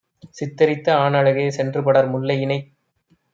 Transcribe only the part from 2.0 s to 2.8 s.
முல்லையினைக்